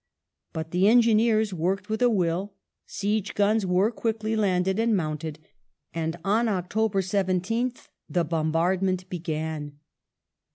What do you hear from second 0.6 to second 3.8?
the engineers worked with a will, siege guns